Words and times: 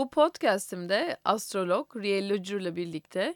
Bu 0.00 0.10
podcast'imde 0.10 1.16
astrolog 1.24 1.96
Riel 1.96 2.30
Lodger 2.30 2.60
ile 2.60 2.76
birlikte 2.76 3.34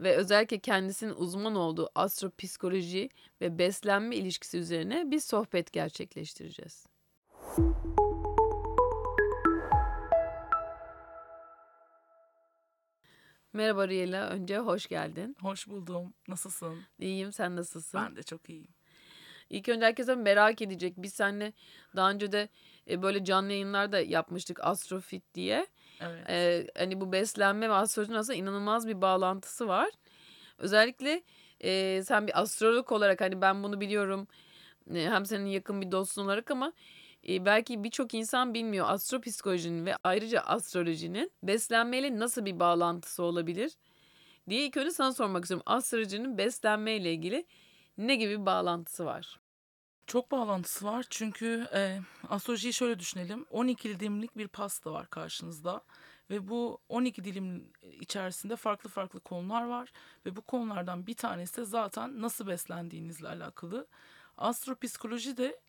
ve 0.00 0.16
özellikle 0.16 0.58
kendisinin 0.58 1.14
uzman 1.14 1.56
olduğu 1.56 1.90
astropsikoloji 1.94 3.08
ve 3.40 3.58
beslenme 3.58 4.16
ilişkisi 4.16 4.58
üzerine 4.58 5.10
bir 5.10 5.20
sohbet 5.20 5.72
gerçekleştireceğiz. 5.72 6.86
Merhaba 13.52 13.88
Riela, 13.88 14.28
önce 14.28 14.58
hoş 14.58 14.86
geldin. 14.86 15.36
Hoş 15.40 15.68
buldum. 15.68 16.14
Nasılsın? 16.28 16.78
İyiyim, 16.98 17.32
sen 17.32 17.56
nasılsın? 17.56 18.00
Ben 18.00 18.16
de 18.16 18.22
çok 18.22 18.50
iyiyim. 18.50 18.75
İlk 19.50 19.68
önce 19.68 19.86
herkese 19.86 20.14
merak 20.14 20.62
edecek. 20.62 20.94
Biz 20.96 21.14
seninle 21.14 21.52
daha 21.96 22.10
önce 22.10 22.32
de 22.32 22.48
e, 22.90 23.02
böyle 23.02 23.24
canlı 23.24 23.52
yayınlar 23.52 23.92
da 23.92 24.00
yapmıştık 24.00 24.64
Astrofit 24.64 25.34
diye. 25.34 25.66
Evet. 26.00 26.30
Ee, 26.30 26.66
hani 26.78 27.00
bu 27.00 27.12
beslenme 27.12 27.68
ve 27.68 27.72
astrolojinin 27.72 28.16
aslında 28.16 28.38
inanılmaz 28.38 28.88
bir 28.88 29.02
bağlantısı 29.02 29.68
var. 29.68 29.90
Özellikle 30.58 31.22
e, 31.60 32.02
sen 32.04 32.26
bir 32.26 32.40
astrolog 32.40 32.92
olarak 32.92 33.20
hani 33.20 33.40
ben 33.40 33.62
bunu 33.62 33.80
biliyorum 33.80 34.28
e, 34.94 35.08
hem 35.10 35.26
senin 35.26 35.46
yakın 35.46 35.80
bir 35.80 35.92
dostun 35.92 36.24
olarak 36.24 36.50
ama 36.50 36.72
e, 37.28 37.44
belki 37.44 37.84
birçok 37.84 38.14
insan 38.14 38.54
bilmiyor 38.54 38.86
astropsikolojinin 38.88 39.86
ve 39.86 39.94
ayrıca 40.04 40.40
astrolojinin 40.40 41.32
beslenmeyle 41.42 42.18
nasıl 42.18 42.44
bir 42.44 42.60
bağlantısı 42.60 43.22
olabilir 43.22 43.72
diye 44.48 44.66
ilk 44.66 44.76
önce 44.76 44.90
sana 44.90 45.12
sormak 45.12 45.44
istiyorum. 45.44 45.62
Astrolojinin 45.66 46.38
beslenmeyle 46.38 47.12
ilgili 47.12 47.46
ne 47.98 48.16
gibi 48.16 48.46
bağlantısı 48.46 49.04
var? 49.04 49.40
Çok 50.06 50.30
bağlantısı 50.30 50.84
var 50.84 51.06
çünkü 51.10 51.68
e, 51.74 52.00
astrolojiyi 52.28 52.72
şöyle 52.72 52.98
düşünelim. 52.98 53.46
12 53.50 54.00
dilimlik 54.00 54.36
bir 54.36 54.48
pasta 54.48 54.92
var 54.92 55.10
karşınızda 55.10 55.82
ve 56.30 56.48
bu 56.48 56.78
12 56.88 57.24
dilim 57.24 57.72
içerisinde 57.82 58.56
farklı 58.56 58.90
farklı 58.90 59.20
konular 59.20 59.64
var 59.64 59.92
ve 60.26 60.36
bu 60.36 60.40
konulardan 60.40 61.06
bir 61.06 61.14
tanesi 61.14 61.56
de 61.56 61.64
zaten 61.64 62.20
nasıl 62.22 62.46
beslendiğinizle 62.46 63.28
alakalı. 63.28 63.86
Astropsikoloji 64.36 65.36
de 65.36 65.60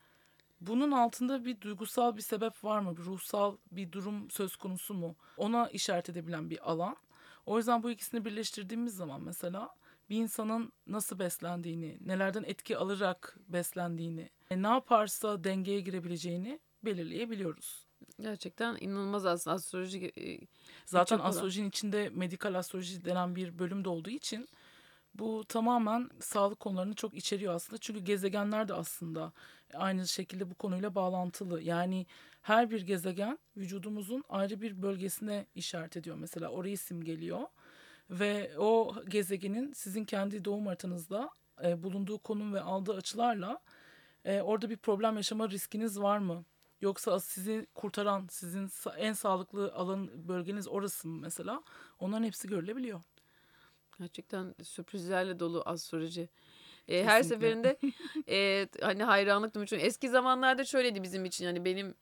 bunun 0.61 0.91
altında 0.91 1.45
bir 1.45 1.61
duygusal 1.61 2.17
bir 2.17 2.21
sebep 2.21 2.63
var 2.63 2.79
mı? 2.79 2.97
Bir 2.97 3.03
ruhsal 3.03 3.57
bir 3.71 3.91
durum 3.91 4.31
söz 4.31 4.55
konusu 4.55 4.93
mu? 4.93 5.15
Ona 5.37 5.69
işaret 5.69 6.09
edebilen 6.09 6.49
bir 6.49 6.71
alan. 6.71 6.97
O 7.45 7.57
yüzden 7.57 7.83
bu 7.83 7.91
ikisini 7.91 8.25
birleştirdiğimiz 8.25 8.95
zaman 8.95 9.21
mesela 9.21 9.69
bir 10.09 10.17
insanın 10.17 10.71
nasıl 10.87 11.19
beslendiğini, 11.19 11.97
nelerden 12.01 12.43
etki 12.43 12.77
alarak 12.77 13.37
beslendiğini, 13.47 14.29
e, 14.49 14.61
ne 14.63 14.67
yaparsa 14.67 15.43
dengeye 15.43 15.81
girebileceğini 15.81 16.59
belirleyebiliyoruz. 16.85 17.87
Gerçekten 18.21 18.77
inanılmaz 18.79 19.25
aslında 19.25 19.55
astroloji. 19.55 20.11
E, 20.17 20.39
Zaten 20.85 21.19
astrolojinin 21.19 21.69
içinde 21.69 22.09
medikal 22.09 22.53
astroloji 22.53 23.05
denen 23.05 23.35
bir 23.35 23.59
bölüm 23.59 23.85
de 23.85 23.89
olduğu 23.89 24.09
için 24.09 24.47
bu 25.13 25.45
tamamen 25.49 26.09
sağlık 26.19 26.59
konularını 26.59 26.95
çok 26.95 27.13
içeriyor 27.13 27.53
aslında. 27.53 27.77
Çünkü 27.77 27.99
gezegenler 27.99 28.67
de 28.67 28.73
aslında 28.73 29.33
aynı 29.73 30.07
şekilde 30.07 30.49
bu 30.49 30.55
konuyla 30.55 30.95
bağlantılı. 30.95 31.61
Yani 31.61 32.05
her 32.41 32.69
bir 32.71 32.81
gezegen 32.81 33.39
vücudumuzun 33.57 34.23
ayrı 34.29 34.61
bir 34.61 34.81
bölgesine 34.81 35.45
işaret 35.55 35.97
ediyor. 35.97 36.15
Mesela 36.19 36.49
orayı 36.49 36.77
simgeliyor. 36.77 37.41
Ve 38.09 38.51
o 38.57 38.95
gezegenin 39.09 39.73
sizin 39.73 40.05
kendi 40.05 40.45
doğum 40.45 40.65
haritanızda 40.65 41.29
e, 41.63 41.83
bulunduğu 41.83 42.17
konum 42.17 42.53
ve 42.53 42.61
aldığı 42.61 42.93
açılarla 42.93 43.59
e, 44.25 44.41
orada 44.41 44.69
bir 44.69 44.77
problem 44.77 45.15
yaşama 45.17 45.49
riskiniz 45.49 45.99
var 45.99 46.17
mı? 46.17 46.45
Yoksa 46.81 47.19
sizi 47.19 47.67
kurtaran, 47.75 48.27
sizin 48.31 48.69
en 48.97 49.13
sağlıklı 49.13 49.73
alan 49.73 50.27
bölgeniz 50.27 50.67
orası 50.67 51.07
mı 51.07 51.19
mesela? 51.21 51.63
Onların 51.99 52.23
hepsi 52.23 52.47
görülebiliyor. 52.47 53.01
Gerçekten 53.99 54.55
sürprizlerle 54.63 55.39
dolu 55.39 55.63
astroloji. 55.65 56.29
E, 56.87 57.03
her 57.03 57.23
seferinde 57.23 57.77
e, 58.29 58.67
hani 58.81 59.03
hayranlık 59.03 59.55
duymuş. 59.55 59.73
Eski 59.73 60.09
zamanlarda 60.09 60.65
şöyleydi 60.65 61.03
bizim 61.03 61.25
için 61.25 61.45
yani 61.45 61.65
benim 61.65 61.95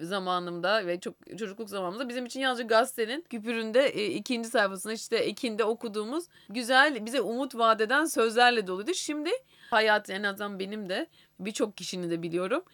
zamanımda 0.00 0.86
ve 0.86 1.00
çok 1.00 1.14
çocukluk 1.38 1.70
zamanımızda 1.70 2.08
bizim 2.08 2.26
için 2.26 2.40
yalnızca 2.40 2.64
gazetenin 2.64 3.24
küpüründe 3.30 3.86
e, 3.86 4.06
ikinci 4.06 4.48
sayfasında 4.48 4.92
işte 4.92 5.26
ikinde 5.26 5.64
okuduğumuz 5.64 6.24
güzel 6.48 7.06
bize 7.06 7.20
umut 7.20 7.54
vadeden 7.54 8.04
sözlerle 8.04 8.66
doluydu. 8.66 8.94
Şimdi 8.94 9.30
hayat 9.70 10.10
en 10.10 10.22
azından 10.22 10.58
benim 10.58 10.88
de 10.88 11.06
birçok 11.40 11.76
kişinin 11.76 12.10
de 12.10 12.22
biliyorum 12.22 12.64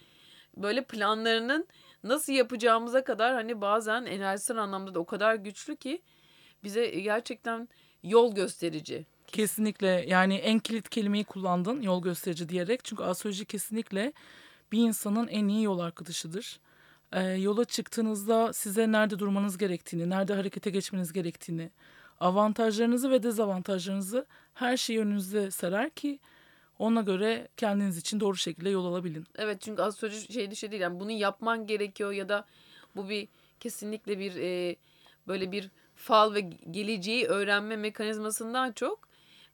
böyle 0.56 0.84
planlarının 0.84 1.66
nasıl 2.04 2.32
yapacağımıza 2.32 3.04
kadar 3.04 3.34
hani 3.34 3.60
bazen 3.60 4.04
enerjisel 4.04 4.56
anlamda 4.56 4.94
da 4.94 5.00
o 5.00 5.04
kadar 5.04 5.34
güçlü 5.34 5.76
ki 5.76 6.02
bize 6.64 6.86
gerçekten 6.86 7.68
yol 8.02 8.34
gösterici. 8.34 9.06
Kesinlikle 9.26 10.04
yani 10.08 10.34
en 10.34 10.58
kilit 10.58 10.88
kelimeyi 10.88 11.24
kullandın 11.24 11.82
yol 11.82 12.02
gösterici 12.02 12.48
diyerek. 12.48 12.84
Çünkü 12.84 13.02
astroloji 13.02 13.44
kesinlikle 13.44 14.12
bir 14.72 14.78
insanın 14.78 15.28
en 15.28 15.48
iyi 15.48 15.62
yol 15.62 15.78
arkadaşıdır. 15.78 16.60
Ee, 17.12 17.22
yola 17.22 17.64
çıktığınızda 17.64 18.52
size 18.52 18.92
nerede 18.92 19.18
durmanız 19.18 19.58
gerektiğini, 19.58 20.10
nerede 20.10 20.34
harekete 20.34 20.70
geçmeniz 20.70 21.12
gerektiğini, 21.12 21.70
avantajlarınızı 22.20 23.10
ve 23.10 23.22
dezavantajlarınızı 23.22 24.26
her 24.54 24.76
şeyi 24.76 25.00
önünüze 25.00 25.50
serer 25.50 25.90
ki 25.90 26.18
ona 26.78 27.00
göre 27.00 27.48
kendiniz 27.56 27.98
için 27.98 28.20
doğru 28.20 28.36
şekilde 28.36 28.70
yol 28.70 28.86
alabilin. 28.86 29.26
Evet 29.36 29.60
çünkü 29.60 29.82
astroloji 29.82 30.32
şey 30.32 30.54
şey 30.54 30.70
değil. 30.70 30.82
Yani 30.82 31.00
bunu 31.00 31.10
yapman 31.10 31.66
gerekiyor 31.66 32.12
ya 32.12 32.28
da 32.28 32.44
bu 32.96 33.08
bir 33.08 33.28
kesinlikle 33.60 34.18
bir 34.18 34.36
e, 34.36 34.76
böyle 35.28 35.52
bir 35.52 35.70
fal 35.96 36.34
ve 36.34 36.40
geleceği 36.70 37.26
öğrenme 37.26 37.76
mekanizmasından 37.76 38.72
çok 38.72 39.08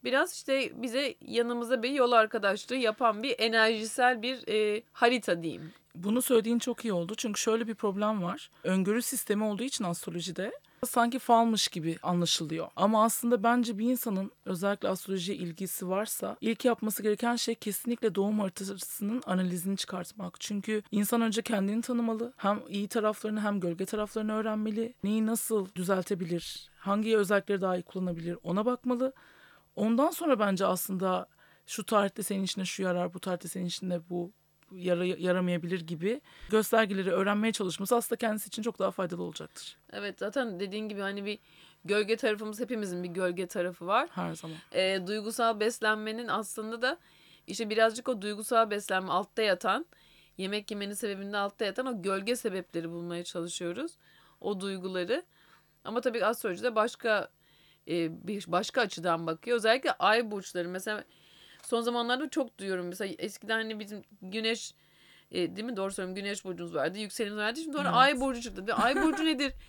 biraz 0.05 0.33
işte 0.33 0.83
bize 0.83 1.15
yanımıza 1.27 1.83
bir 1.83 1.91
yol 1.91 2.13
arkadaşlığı 2.13 2.77
yapan 2.77 3.23
bir 3.23 3.35
enerjisel 3.39 4.23
bir 4.23 4.49
e, 4.49 4.83
harita 4.93 5.43
diyeyim. 5.43 5.73
Bunu 5.95 6.23
söylediğin 6.23 6.59
çok 6.59 6.85
iyi 6.85 6.93
oldu. 6.93 7.15
Çünkü 7.17 7.41
şöyle 7.41 7.67
bir 7.67 7.75
problem 7.75 8.23
var. 8.23 8.51
Öngörü 8.65 9.03
sistemi 9.03 9.45
olduğu 9.45 9.63
için 9.63 9.85
astrolojide 9.85 10.53
sanki 10.87 11.19
falmış 11.19 11.69
gibi 11.69 11.99
anlaşılıyor. 12.03 12.69
Ama 12.77 13.05
aslında 13.05 13.43
bence 13.43 13.79
bir 13.79 13.91
insanın 13.91 14.31
özellikle 14.45 14.89
astrolojiye 14.89 15.39
ilgisi 15.39 15.89
varsa 15.89 16.37
ilk 16.41 16.65
yapması 16.65 17.03
gereken 17.03 17.37
şey 17.37 17.55
kesinlikle 17.55 18.15
doğum 18.15 18.41
haritasının 18.41 19.23
analizini 19.27 19.77
çıkartmak. 19.77 20.41
Çünkü 20.41 20.83
insan 20.91 21.21
önce 21.21 21.43
kendini 21.43 21.83
tanımalı. 21.83 22.33
Hem 22.37 22.61
iyi 22.69 22.89
taraflarını 22.89 23.41
hem 23.41 23.61
gölge 23.61 23.87
taraflarını 23.87 24.33
öğrenmeli. 24.33 24.95
Neyi 25.05 25.27
nasıl 25.27 25.69
düzeltebilir? 25.75 26.71
Hangi 26.79 27.17
özellikleri 27.17 27.61
daha 27.61 27.77
iyi 27.77 27.83
kullanabilir? 27.83 28.39
Ona 28.43 28.67
bakmalı. 28.67 29.13
Ondan 29.77 30.11
sonra 30.11 30.39
bence 30.39 30.67
aslında 30.67 31.27
şu 31.67 31.85
tarihte 31.85 32.23
senin 32.23 32.43
işine 32.43 32.65
şu 32.65 32.83
yarar, 32.83 33.15
bu 33.15 33.21
tarihte 33.21 33.49
senin 33.49 33.67
işine 33.67 34.01
bu 34.11 34.33
yara, 34.73 35.05
yaramayabilir 35.05 35.81
gibi 35.81 36.21
göstergeleri 36.51 37.11
öğrenmeye 37.11 37.53
çalışması 37.53 37.97
aslında 37.97 38.19
kendisi 38.19 38.49
için 38.49 38.63
çok 38.63 38.79
daha 38.79 38.91
faydalı 38.91 39.23
olacaktır. 39.23 39.77
Evet 39.93 40.19
zaten 40.19 40.61
dediğin 40.61 40.89
gibi 40.89 41.01
hani 41.01 41.25
bir 41.25 41.39
gölge 41.85 42.17
tarafımız 42.17 42.61
hepimizin 42.61 43.03
bir 43.03 43.09
gölge 43.09 43.47
tarafı 43.47 43.87
var. 43.87 44.09
Her 44.13 44.35
zaman. 44.35 44.57
E, 44.73 45.07
duygusal 45.07 45.61
beslenmenin 45.61 46.29
aslında 46.29 46.83
da 46.83 46.99
işte 47.47 47.71
birazcık 47.71 48.09
o 48.09 48.23
duygusal 48.23 48.71
beslenme 48.71 49.13
altta 49.13 49.43
yatan 49.43 49.87
yemek 50.39 50.71
yemenin 50.71 50.95
sebebinde 50.95 51.37
altta 51.37 51.65
yatan 51.65 51.87
o 51.87 52.03
gölge 52.03 52.37
sebepleri 52.37 52.91
bulmaya 52.91 53.25
çalışıyoruz. 53.25 53.93
O 54.41 54.61
duyguları. 54.61 55.23
Ama 55.85 56.01
tabii 56.01 56.25
astrolojide 56.25 56.75
başka 56.75 57.31
e, 57.89 58.27
bir 58.27 58.45
başka 58.49 58.81
açıdan 58.81 59.27
bakıyor. 59.27 59.57
Özellikle 59.57 59.93
ay 59.93 60.31
burçları 60.31 60.69
mesela 60.69 61.05
son 61.71 61.81
zamanlarda 61.81 62.29
çok 62.31 62.59
duyuyorum. 62.59 62.87
Mesela 62.87 63.15
eskiden 63.19 63.55
hani 63.55 63.81
bizim 63.81 64.03
güneş 64.23 64.75
e, 65.31 65.57
değil 65.57 65.65
mi 65.65 65.77
doğru 65.77 65.93
söylüyorum 65.93 66.23
güneş 66.23 66.45
burcumuz 66.45 66.75
vardı. 66.75 66.99
Yükselenimiz 66.99 67.39
vardı. 67.39 67.61
Şimdi 67.61 67.77
sonra 67.77 67.89
evet. 67.89 67.99
ay 67.99 68.21
burcu 68.21 68.43
çıktı. 68.43 68.75
Ay 68.75 69.03
burcu 69.03 69.25
nedir? 69.25 69.53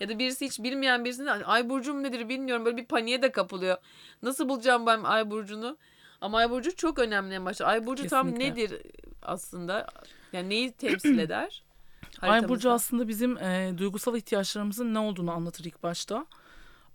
Ya 0.00 0.08
da 0.08 0.18
birisi 0.18 0.46
hiç 0.46 0.58
bilmeyen 0.58 1.04
birisinin 1.04 1.26
ay 1.26 1.68
burcum 1.68 2.02
nedir 2.02 2.28
bilmiyorum. 2.28 2.64
Böyle 2.64 2.76
bir 2.76 2.84
paniğe 2.84 3.22
de 3.22 3.32
kapılıyor. 3.32 3.76
Nasıl 4.22 4.48
bulacağım 4.48 4.86
ben 4.86 5.02
ay 5.02 5.30
burcunu? 5.30 5.78
Ama 6.20 6.38
ay 6.38 6.50
burcu 6.50 6.76
çok 6.76 6.98
önemli 6.98 7.34
en 7.34 7.44
başta. 7.44 7.66
Ay 7.66 7.86
burcu 7.86 8.02
Kesinlikle. 8.02 8.30
tam 8.30 8.38
nedir 8.38 8.82
aslında? 9.22 9.86
Yani 10.32 10.48
neyi 10.48 10.72
temsil 10.72 11.18
eder? 11.18 11.62
Ay 12.20 12.48
burcu 12.48 12.70
aslında 12.70 13.08
bizim 13.08 13.38
e, 13.38 13.74
duygusal 13.78 14.16
ihtiyaçlarımızın 14.16 14.94
ne 14.94 14.98
olduğunu 14.98 15.32
anlatır 15.32 15.64
ilk 15.64 15.82
başta. 15.82 16.26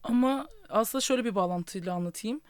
Ama 0.03 0.47
aslında 0.69 1.01
şöyle 1.01 1.25
bir 1.25 1.35
bağlantıyla 1.35 1.93
anlatayım. 1.93 2.41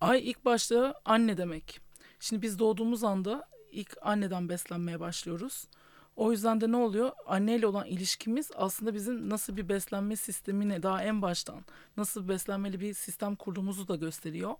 Ay 0.00 0.30
ilk 0.30 0.44
başta 0.44 1.00
anne 1.04 1.36
demek. 1.36 1.80
Şimdi 2.20 2.42
biz 2.42 2.58
doğduğumuz 2.58 3.04
anda 3.04 3.48
ilk 3.70 3.96
anneden 4.02 4.48
beslenmeye 4.48 5.00
başlıyoruz. 5.00 5.68
O 6.16 6.32
yüzden 6.32 6.60
de 6.60 6.72
ne 6.72 6.76
oluyor? 6.76 7.10
Anneyle 7.26 7.66
olan 7.66 7.86
ilişkimiz 7.86 8.50
aslında 8.56 8.94
bizim 8.94 9.30
nasıl 9.30 9.56
bir 9.56 9.68
beslenme 9.68 10.16
sistemine 10.16 10.82
daha 10.82 11.02
en 11.02 11.22
baştan 11.22 11.64
nasıl 11.96 12.24
bir 12.24 12.28
beslenmeli 12.28 12.80
bir 12.80 12.94
sistem 12.94 13.36
kurduğumuzu 13.36 13.88
da 13.88 13.96
gösteriyor. 13.96 14.54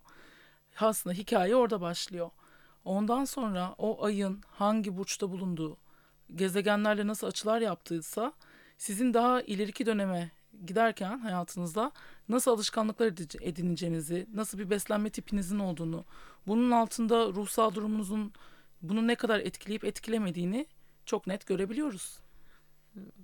Aslında 0.81 1.15
hikaye 1.15 1.57
orada 1.57 1.81
başlıyor. 1.81 2.31
Ondan 2.85 3.25
sonra 3.25 3.75
o 3.79 4.05
ayın 4.05 4.43
hangi 4.47 4.97
burçta 4.97 5.31
bulunduğu, 5.31 5.77
gezegenlerle 6.35 7.07
nasıl 7.07 7.27
açılar 7.27 7.61
yaptıysa 7.61 8.33
sizin 8.79 9.15
daha 9.15 9.43
ileriki 9.43 9.87
döneme 9.87 10.31
giderken 10.67 11.19
hayatınızda 11.19 11.93
nasıl 12.29 12.51
alışkanlıklar 12.51 13.07
edineceğinizi, 13.41 14.27
nasıl 14.35 14.59
bir 14.59 14.71
beslenme 14.71 15.11
tipinizin 15.11 15.59
olduğunu, 15.59 16.05
bunun 16.47 16.71
altında 16.71 17.27
ruhsal 17.27 17.75
durumunuzun 17.75 18.33
bunu 18.83 19.07
ne 19.07 19.15
kadar 19.15 19.41
etkileyip 19.41 19.85
etkilemediğini 19.85 20.67
çok 21.07 21.27
net 21.27 21.47
görebiliyoruz. 21.47 22.19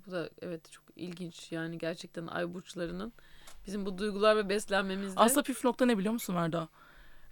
Bu 0.07 0.11
da 0.11 0.29
evet 0.41 0.71
çok 0.71 0.83
ilginç 0.95 1.51
yani 1.51 1.77
gerçekten 1.77 2.27
ay 2.27 2.53
burçlarının 2.53 3.13
bizim 3.67 3.85
bu 3.85 3.97
duygular 3.97 4.37
ve 4.37 4.49
beslenmemizde 4.49 5.19
Aslında 5.19 5.43
püf 5.43 5.63
nokta 5.63 5.85
ne 5.85 5.97
biliyor 5.97 6.13
musun 6.13 6.35
Verda? 6.35 6.69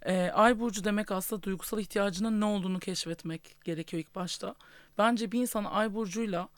Ee, 0.06 0.30
ay 0.34 0.60
burcu 0.60 0.84
demek 0.84 1.10
aslında 1.10 1.42
duygusal 1.42 1.78
ihtiyacının 1.78 2.40
ne 2.40 2.44
olduğunu 2.44 2.80
keşfetmek 2.80 3.56
gerekiyor 3.64 4.02
ilk 4.02 4.14
başta. 4.14 4.54
Bence 4.98 5.32
bir 5.32 5.40
insan 5.40 5.64
ay 5.64 5.94
burcuyla 5.94 6.48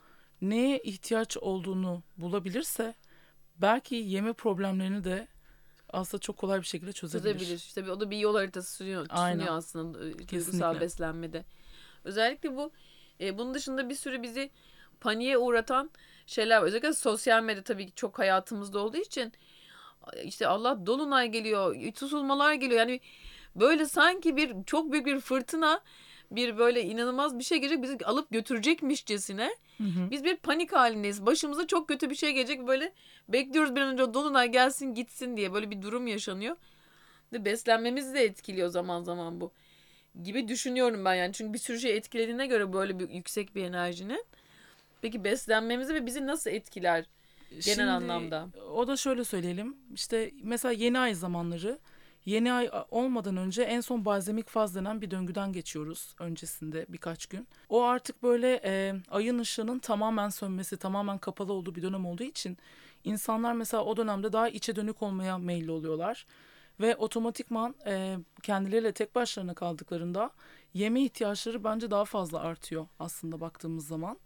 neye 0.43 0.79
ihtiyaç 0.79 1.37
olduğunu 1.37 2.03
bulabilirse 2.17 2.95
belki 3.57 3.95
yeme 3.95 4.33
problemlerini 4.33 5.05
de 5.05 5.29
aslında 5.89 6.21
çok 6.21 6.37
kolay 6.37 6.61
bir 6.61 6.67
şekilde 6.67 6.93
çözebilir. 6.93 7.33
çözebilir. 7.33 7.57
İşte 7.57 7.91
o 7.93 8.01
da 8.01 8.11
bir 8.11 8.19
yol 8.19 8.35
haritası 8.35 8.77
sunuyor, 8.77 9.07
Aynen. 9.09 9.39
sunuyor 9.39 9.57
aslında 9.57 9.99
e, 10.09 10.29
duygusal 10.29 10.81
beslenmede. 10.81 11.45
Özellikle 12.05 12.57
bu 12.57 12.73
e, 13.21 13.39
bunun 13.39 13.55
dışında 13.55 13.89
bir 13.89 13.95
sürü 13.95 14.23
bizi 14.23 14.51
paniğe 15.01 15.39
uğratan 15.39 15.91
şeyler 16.27 16.59
var. 16.59 16.67
Özellikle 16.67 16.93
sosyal 16.93 17.43
medya 17.43 17.63
tabii 17.63 17.87
ki 17.87 17.93
çok 17.95 18.19
hayatımızda 18.19 18.79
olduğu 18.79 18.97
için 18.97 19.33
işte 20.25 20.47
Allah 20.47 20.87
dolunay 20.87 21.29
geliyor, 21.29 21.93
tutulmalar 21.95 22.55
geliyor. 22.55 22.81
Yani 22.81 23.01
böyle 23.57 23.87
sanki 23.87 24.37
bir 24.37 24.55
çok 24.67 24.93
büyük 24.93 25.07
bir 25.07 25.21
fırtına 25.21 25.81
bir 26.31 26.59
böyle 26.59 26.83
inanılmaz 26.83 27.39
bir 27.39 27.45
şey 27.45 27.59
gelecek 27.59 27.83
bizi 27.83 27.99
alıp 28.05 28.31
götürecekmişçesine 28.31 29.51
Hı 29.79 29.85
hı. 29.85 30.11
biz 30.11 30.25
bir 30.25 30.37
panik 30.37 30.73
halindeyiz. 30.73 31.27
Başımıza 31.27 31.67
çok 31.67 31.89
kötü 31.89 32.11
bir 32.11 32.15
şey 32.15 32.33
gelecek 32.33 32.67
böyle 32.67 32.93
bekliyoruz 33.29 33.77
bir 33.77 33.81
an 33.81 33.93
önce 33.93 34.15
dolunay 34.15 34.53
gelsin 34.53 34.95
gitsin 34.95 35.37
diye 35.37 35.53
böyle 35.53 35.71
bir 35.71 35.83
durum 35.83 36.07
yaşanıyor. 36.07 36.57
Ve 37.33 37.45
beslenmemizi 37.45 38.15
de 38.15 38.25
etkiliyor 38.25 38.69
zaman 38.69 39.03
zaman 39.03 39.41
bu 39.41 39.53
gibi 40.23 40.49
düşünüyorum 40.49 41.05
ben 41.05 41.15
yani. 41.15 41.33
Çünkü 41.33 41.53
bir 41.53 41.59
sürü 41.59 41.81
şey 41.81 41.97
etkilediğine 41.97 42.47
göre 42.47 42.73
böyle 42.73 42.99
bir 42.99 43.11
yüksek 43.11 43.55
bir 43.55 43.65
enerjinin. 43.65 44.25
Peki 45.03 45.25
beslenmemizi 45.25 45.95
ve 45.95 46.07
bizi 46.07 46.27
nasıl 46.27 46.51
etkiler? 46.51 47.05
Genel 47.65 47.95
anlamda. 47.95 48.49
O 48.75 48.87
da 48.87 48.97
şöyle 48.97 49.25
söyleyelim. 49.25 49.77
İşte 49.95 50.31
mesela 50.43 50.73
yeni 50.73 50.99
ay 50.99 51.15
zamanları 51.15 51.79
yeni 52.27 52.53
ay 52.53 52.71
olmadan 52.91 53.37
önce 53.37 53.63
en 53.63 53.81
son 53.81 54.05
balzemik 54.05 54.49
faz 54.49 54.75
denen 54.75 55.01
bir 55.01 55.11
döngüden 55.11 55.53
geçiyoruz 55.53 56.15
öncesinde 56.19 56.87
birkaç 56.89 57.27
gün. 57.27 57.49
O 57.69 57.83
artık 57.83 58.23
böyle 58.23 58.61
e, 58.65 58.95
ayın 59.11 59.39
ışığının 59.39 59.79
tamamen 59.79 60.29
sönmesi, 60.29 60.77
tamamen 60.77 61.19
kapalı 61.19 61.53
olduğu 61.53 61.75
bir 61.75 61.83
dönem 61.83 62.07
olduğu 62.07 62.23
için 62.23 62.59
insanlar 63.05 63.53
mesela 63.53 63.85
o 63.85 63.97
dönemde 63.97 64.33
daha 64.33 64.49
içe 64.49 64.77
dönük 64.77 65.03
olmaya 65.03 65.39
meyilli 65.39 65.71
oluyorlar. 65.71 66.27
Ve 66.81 66.97
otomatikman 66.97 67.75
e, 67.87 68.17
kendileriyle 68.43 68.93
tek 68.93 69.15
başlarına 69.15 69.55
kaldıklarında 69.55 70.31
yeme 70.75 71.03
ihtiyaçları 71.03 71.65
bence 71.65 71.91
daha 71.91 72.05
fazla 72.05 72.41
artıyor 72.41 72.87
aslında 72.99 73.41
baktığımız 73.41 73.87
zaman. 73.87 74.19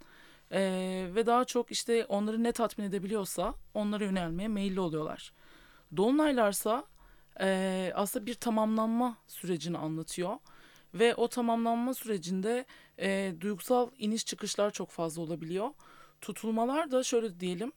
Ee, 0.53 1.09
ve 1.15 1.27
daha 1.27 1.45
çok 1.45 1.71
işte 1.71 2.05
onları 2.05 2.45
ne 2.45 2.53
tatmin 2.53 2.85
edebiliyorsa 2.85 3.55
onlara 3.75 4.05
yönelmeye 4.05 4.49
meyilli 4.49 4.81
oluyorlar. 4.81 5.33
Dolunaylarsa 5.97 6.85
e, 7.41 7.93
aslında 7.95 8.27
bir 8.27 8.35
tamamlanma 8.35 9.17
sürecini 9.27 9.79
anlatıyor. 9.79 10.37
Ve 10.95 11.15
o 11.15 11.29
tamamlanma 11.29 11.95
sürecinde 11.95 12.65
e, 12.99 13.35
duygusal 13.41 13.91
iniş 13.99 14.27
çıkışlar 14.27 14.71
çok 14.71 14.91
fazla 14.91 15.23
olabiliyor. 15.23 15.71
Tutulmalar 16.21 16.91
da 16.91 17.03
şöyle 17.03 17.41
diyelim 17.41 17.73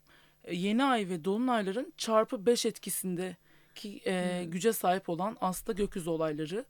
yeni 0.51 0.83
ay 0.83 1.09
ve 1.09 1.25
dolunayların 1.25 1.93
çarpı 1.97 2.45
5 2.45 2.65
etkisinde 2.65 3.37
ki 3.75 4.01
e, 4.05 4.45
güce 4.45 4.73
sahip 4.73 5.09
olan 5.09 5.37
aslında 5.41 5.71
gökyüzü 5.71 6.09
olayları. 6.09 6.65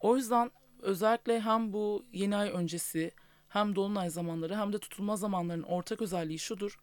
O 0.00 0.16
yüzden 0.16 0.50
özellikle 0.82 1.40
hem 1.40 1.72
bu 1.72 2.04
yeni 2.12 2.36
ay 2.36 2.50
öncesi 2.50 3.12
hem 3.48 3.76
dolunay 3.76 4.10
zamanları 4.10 4.56
hem 4.56 4.72
de 4.72 4.78
tutulma 4.78 5.16
zamanlarının 5.16 5.62
ortak 5.62 6.02
özelliği 6.02 6.38
şudur. 6.38 6.78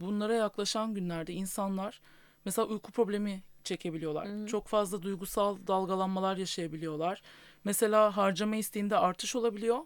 Bunlara 0.00 0.34
yaklaşan 0.34 0.94
günlerde 0.94 1.32
insanlar 1.32 2.00
mesela 2.44 2.68
uyku 2.68 2.92
problemi 2.92 3.42
çekebiliyorlar. 3.64 4.46
Çok 4.46 4.68
fazla 4.68 5.02
duygusal 5.02 5.58
dalgalanmalar 5.66 6.36
yaşayabiliyorlar. 6.36 7.22
Mesela 7.64 8.16
harcama 8.16 8.56
isteğinde 8.56 8.96
artış 8.96 9.36
olabiliyor. 9.36 9.78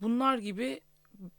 Bunlar 0.00 0.38
gibi 0.38 0.80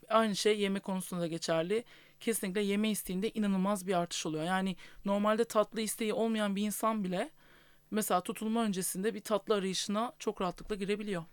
aynı 0.09 0.35
şey 0.35 0.59
yeme 0.59 0.79
konusunda 0.79 1.21
da 1.21 1.27
geçerli. 1.27 1.83
Kesinlikle 2.19 2.61
yeme 2.61 2.89
isteğinde 2.89 3.29
inanılmaz 3.29 3.87
bir 3.87 3.93
artış 3.93 4.25
oluyor. 4.25 4.43
Yani 4.43 4.75
normalde 5.05 5.45
tatlı 5.45 5.81
isteği 5.81 6.13
olmayan 6.13 6.55
bir 6.55 6.61
insan 6.61 7.03
bile 7.03 7.29
mesela 7.91 8.21
tutulma 8.21 8.63
öncesinde 8.63 9.13
bir 9.13 9.21
tatlı 9.21 9.55
arayışına 9.55 10.13
çok 10.19 10.41
rahatlıkla 10.41 10.75
girebiliyor. 10.75 11.23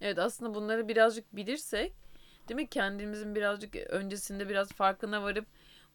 Evet 0.00 0.18
aslında 0.18 0.54
bunları 0.54 0.88
birazcık 0.88 1.36
bilirsek 1.36 1.92
değil 2.48 2.56
mi 2.56 2.66
kendimizin 2.66 3.34
birazcık 3.34 3.76
öncesinde 3.76 4.48
biraz 4.48 4.72
farkına 4.72 5.22
varıp 5.22 5.46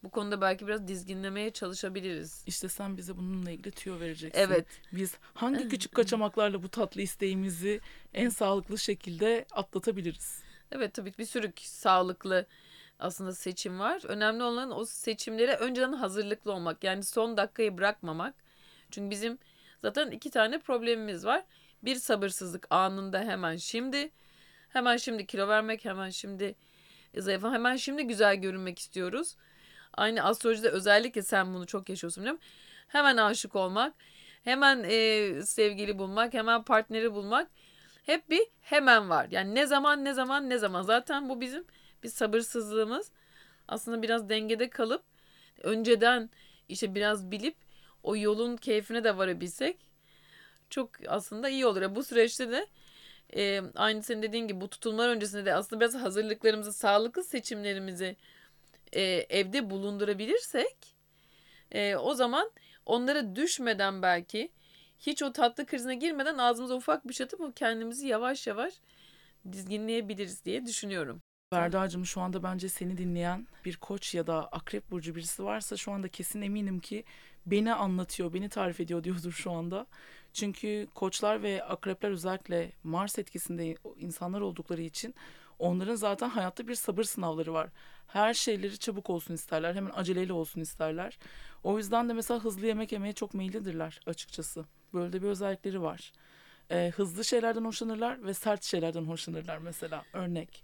bu 0.03 0.09
konuda 0.09 0.41
belki 0.41 0.67
biraz 0.67 0.87
dizginlemeye 0.87 1.51
çalışabiliriz. 1.51 2.43
İşte 2.47 2.69
sen 2.69 2.97
bize 2.97 3.17
bununla 3.17 3.51
ilgili 3.51 3.71
tüyo 3.71 3.99
vereceksin. 3.99 4.39
Evet. 4.39 4.67
Biz 4.91 5.17
hangi 5.33 5.69
küçük 5.69 5.95
kaçamaklarla 5.95 6.63
bu 6.63 6.69
tatlı 6.69 7.01
isteğimizi 7.01 7.81
en 8.13 8.29
sağlıklı 8.29 8.77
şekilde 8.77 9.45
atlatabiliriz? 9.51 10.43
Evet 10.71 10.93
tabii 10.93 11.13
bir 11.19 11.25
sürü 11.25 11.53
sağlıklı 11.61 12.45
aslında 12.99 13.33
seçim 13.33 13.79
var. 13.79 14.01
Önemli 14.05 14.43
olan 14.43 14.71
o 14.71 14.85
seçimlere 14.85 15.55
önceden 15.55 15.93
hazırlıklı 15.93 16.51
olmak. 16.51 16.83
Yani 16.83 17.03
son 17.03 17.37
dakikayı 17.37 17.77
bırakmamak. 17.77 18.35
Çünkü 18.91 19.09
bizim 19.09 19.37
zaten 19.81 20.11
iki 20.11 20.29
tane 20.29 20.59
problemimiz 20.59 21.25
var. 21.25 21.43
Bir 21.83 21.95
sabırsızlık 21.95 22.67
anında 22.69 23.19
hemen 23.19 23.55
şimdi. 23.55 24.11
Hemen 24.69 24.97
şimdi 24.97 25.25
kilo 25.25 25.47
vermek, 25.47 25.85
hemen 25.85 26.09
şimdi 26.09 26.55
zayıflamak, 27.17 27.55
hemen 27.55 27.75
şimdi 27.75 28.03
güzel 28.03 28.35
görünmek 28.35 28.79
istiyoruz. 28.79 29.35
Aynı 29.93 30.23
astrolojide 30.23 30.69
özellikle 30.69 31.21
sen 31.21 31.53
bunu 31.53 31.65
çok 31.67 31.89
yaşıyorsun 31.89 32.23
biliyorum. 32.23 32.41
Hemen 32.87 33.17
aşık 33.17 33.55
olmak, 33.55 33.93
hemen 34.43 34.83
e, 34.89 35.41
sevgili 35.45 35.97
bulmak, 35.99 36.33
hemen 36.33 36.63
partneri 36.63 37.13
bulmak. 37.13 37.47
Hep 38.05 38.29
bir 38.29 38.41
hemen 38.61 39.09
var. 39.09 39.27
Yani 39.31 39.55
ne 39.55 39.67
zaman 39.67 40.05
ne 40.05 40.13
zaman 40.13 40.49
ne 40.49 40.57
zaman. 40.57 40.81
Zaten 40.81 41.29
bu 41.29 41.41
bizim 41.41 41.65
bir 42.03 42.09
sabırsızlığımız. 42.09 43.11
Aslında 43.67 44.01
biraz 44.01 44.29
dengede 44.29 44.69
kalıp 44.69 45.03
önceden 45.63 46.29
işte 46.69 46.95
biraz 46.95 47.31
bilip 47.31 47.55
o 48.03 48.15
yolun 48.17 48.57
keyfine 48.57 49.03
de 49.03 49.17
varabilsek 49.17 49.77
çok 50.69 50.89
aslında 51.07 51.49
iyi 51.49 51.65
olur. 51.65 51.81
Ya 51.81 51.95
Bu 51.95 52.03
süreçte 52.03 52.51
de 52.51 52.67
e, 53.35 53.61
aynı 53.75 54.03
senin 54.03 54.21
dediğin 54.23 54.47
gibi 54.47 54.61
bu 54.61 54.69
tutulmalar 54.69 55.09
öncesinde 55.09 55.45
de 55.45 55.55
aslında 55.55 55.79
biraz 55.81 55.95
hazırlıklarımızı, 55.95 56.73
sağlıklı 56.73 57.23
seçimlerimizi 57.23 58.15
e, 58.95 59.01
evde 59.29 59.69
bulundurabilirsek 59.69 60.95
e, 61.71 61.95
o 61.95 62.13
zaman 62.13 62.51
onlara 62.85 63.35
düşmeden 63.35 64.01
belki 64.01 64.51
hiç 64.99 65.23
o 65.23 65.33
tatlı 65.33 65.65
krizine 65.65 65.95
girmeden 65.95 66.37
ağzımıza 66.37 66.75
ufak 66.75 67.07
bir 67.07 67.13
şey 67.13 67.23
atıp 67.23 67.57
kendimizi 67.57 68.07
yavaş 68.07 68.47
yavaş 68.47 68.73
dizginleyebiliriz 69.51 70.45
diye 70.45 70.65
düşünüyorum. 70.65 71.21
Berdacığım 71.51 72.05
şu 72.05 72.21
anda 72.21 72.43
bence 72.43 72.69
seni 72.69 72.97
dinleyen 72.97 73.47
bir 73.65 73.77
koç 73.77 74.15
ya 74.15 74.27
da 74.27 74.47
akrep 74.47 74.91
burcu 74.91 75.15
birisi 75.15 75.43
varsa 75.43 75.77
şu 75.77 75.91
anda 75.91 76.07
kesin 76.07 76.41
eminim 76.41 76.79
ki 76.79 77.03
beni 77.45 77.73
anlatıyor, 77.73 78.33
beni 78.33 78.49
tarif 78.49 78.79
ediyor 78.79 79.03
diyordur 79.03 79.31
şu 79.31 79.51
anda. 79.51 79.87
Çünkü 80.33 80.87
koçlar 80.95 81.43
ve 81.43 81.63
akrepler 81.63 82.09
özellikle 82.09 82.71
Mars 82.83 83.19
etkisinde 83.19 83.75
insanlar 83.97 84.41
oldukları 84.41 84.81
için 84.81 85.15
onların 85.59 85.95
zaten 85.95 86.29
hayatta 86.29 86.67
bir 86.67 86.75
sabır 86.75 87.03
sınavları 87.03 87.53
var. 87.53 87.69
Her 88.07 88.33
şeyleri 88.33 88.77
çabuk 88.77 89.09
olsun 89.09 89.33
isterler, 89.33 89.75
hemen 89.75 89.91
aceleyle 89.95 90.33
olsun 90.33 90.61
isterler. 90.61 91.17
O 91.63 91.77
yüzden 91.77 92.09
de 92.09 92.13
mesela 92.13 92.39
hızlı 92.39 92.67
yemek 92.67 92.91
yemeye 92.91 93.13
çok 93.13 93.33
meyillidirler 93.33 93.99
açıkçası. 94.05 94.65
Böyle 94.93 95.13
de 95.13 95.21
bir 95.21 95.27
özellikleri 95.27 95.81
var. 95.81 96.11
Ee, 96.71 96.91
hızlı 96.95 97.25
şeylerden 97.25 97.65
hoşlanırlar 97.65 98.25
ve 98.25 98.33
sert 98.33 98.63
şeylerden 98.63 99.03
hoşlanırlar 99.03 99.57
mesela 99.57 100.03
örnek. 100.13 100.63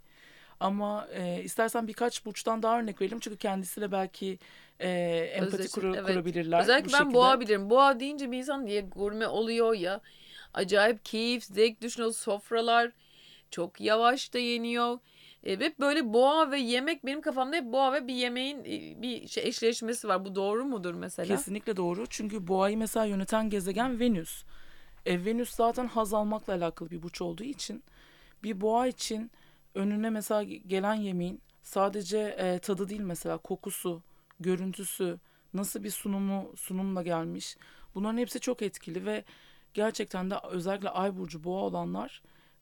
Ama 0.59 1.07
e, 1.11 1.43
istersen 1.43 1.87
birkaç 1.87 2.25
burçtan 2.25 2.63
daha 2.63 2.79
örnek 2.79 3.01
verelim 3.01 3.19
çünkü 3.19 3.37
kendisiyle 3.37 3.91
belki 3.91 4.39
e, 4.79 4.89
empati 5.33 5.55
Özdeşim, 5.55 5.81
kuru- 5.81 5.95
evet. 5.95 6.07
kurabilirler. 6.07 6.61
Özellikle 6.61 6.93
ben 6.93 6.97
şekilde. 6.97 7.13
boğa 7.13 7.39
bilirim. 7.39 7.69
Boğa 7.69 7.99
deyince 7.99 8.31
bir 8.31 8.37
insan 8.37 8.67
diye 8.67 8.81
gurme 8.81 9.27
oluyor 9.27 9.73
ya. 9.73 10.01
Acayip 10.53 11.05
keyif, 11.05 11.43
zevk 11.43 11.81
düşünüyor. 11.81 12.13
Sofralar 12.13 12.91
çok 13.51 13.81
yavaş 13.81 14.33
da 14.33 14.39
yeniyor. 14.39 14.99
E, 15.43 15.59
ve 15.59 15.73
böyle 15.79 16.13
boğa 16.13 16.51
ve 16.51 16.59
yemek 16.59 17.05
benim 17.05 17.21
kafamda 17.21 17.55
hep 17.55 17.65
boğa 17.65 17.93
ve 17.93 18.07
bir 18.07 18.13
yemeğin 18.13 18.59
e, 18.59 19.01
bir 19.01 19.27
şey 19.27 19.47
eşleşmesi 19.47 20.07
var. 20.07 20.25
Bu 20.25 20.35
doğru 20.35 20.65
mudur 20.65 20.93
mesela? 20.93 21.35
Kesinlikle 21.35 21.77
doğru. 21.77 22.05
Çünkü 22.09 22.47
boğayı 22.47 22.77
mesela 22.77 23.05
yöneten 23.05 23.49
gezegen 23.49 23.99
Venüs. 23.99 24.43
E, 25.05 25.25
Venüs 25.25 25.49
zaten 25.49 25.87
haz 25.87 26.13
almakla 26.13 26.53
alakalı 26.53 26.91
bir 26.91 27.03
burç 27.03 27.21
olduğu 27.21 27.43
için 27.43 27.83
Bir 28.43 28.61
boğa 28.61 28.87
için 28.87 29.31
önüne 29.75 30.09
mesela 30.09 30.43
gelen 30.43 30.93
yemeğin 30.93 31.41
sadece 31.63 32.17
e, 32.17 32.59
tadı 32.59 32.89
değil 32.89 33.01
mesela 33.01 33.37
kokusu, 33.37 34.01
görüntüsü, 34.39 35.19
nasıl 35.53 35.83
bir 35.83 35.89
sunumu 35.89 36.53
sunumla 36.55 37.03
gelmiş. 37.03 37.57
Bunların 37.95 38.17
hepsi 38.17 38.39
çok 38.39 38.61
etkili 38.61 39.05
ve 39.05 39.23
gerçekten 39.73 40.31
de 40.31 40.35
özellikle 40.51 40.89
ay 40.89 41.17
burcu 41.17 41.43
boğa 41.43 41.61
olanlar 41.61 42.21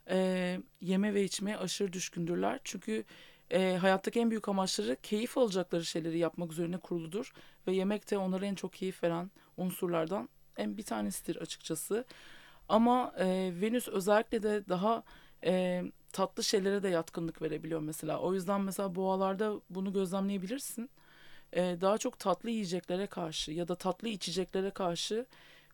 e, 0.09 0.59
yeme 0.81 1.13
ve 1.13 1.23
içmeye 1.23 1.57
aşırı 1.57 1.93
düşkündürler. 1.93 2.59
Çünkü 2.63 3.03
e, 3.51 3.77
hayattaki 3.77 4.19
en 4.19 4.29
büyük 4.29 4.49
amaçları 4.49 4.95
keyif 5.03 5.37
alacakları 5.37 5.85
şeyleri 5.85 6.17
yapmak 6.17 6.51
üzerine 6.51 6.77
kuruludur 6.77 7.33
ve 7.67 7.71
yemek 7.71 8.11
de 8.11 8.17
onlara 8.17 8.45
en 8.45 8.55
çok 8.55 8.73
keyif 8.73 9.03
veren 9.03 9.31
unsurlardan 9.57 10.29
en 10.57 10.77
bir 10.77 10.83
tanesidir 10.83 11.35
açıkçası. 11.35 12.05
Ama 12.69 13.13
e, 13.17 13.51
Venüs 13.61 13.87
özellikle 13.87 14.43
de 14.43 14.63
daha 14.69 15.03
e, 15.43 15.83
tatlı 16.13 16.43
şeylere 16.43 16.83
de 16.83 16.89
yatkınlık 16.89 17.41
verebiliyor 17.41 17.81
mesela. 17.81 18.19
O 18.19 18.33
yüzden 18.33 18.61
mesela 18.61 18.95
boğalarda 18.95 19.61
bunu 19.69 19.93
gözlemleyebilirsin. 19.93 20.89
E, 21.53 21.61
daha 21.81 21.97
çok 21.97 22.19
tatlı 22.19 22.49
yiyeceklere 22.49 23.07
karşı 23.07 23.51
ya 23.51 23.67
da 23.67 23.75
tatlı 23.75 24.07
içeceklere 24.09 24.71
karşı 24.71 25.25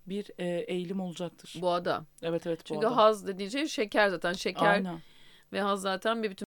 bir 0.07 0.31
e, 0.37 0.45
eğilim 0.47 0.99
olacaktır. 0.99 1.57
Boğada. 1.61 2.05
Evet 2.21 2.47
evet 2.47 2.59
Çünkü 2.65 2.81
boğada. 2.81 2.97
haz 2.97 3.27
dediğin 3.27 3.49
şey 3.49 3.67
şeker 3.67 4.07
zaten. 4.09 4.33
Şeker 4.33 4.65
Aynen. 4.73 4.99
ve 5.53 5.61
haz 5.61 5.81
zaten 5.81 6.23
bir 6.23 6.31
bütün 6.31 6.45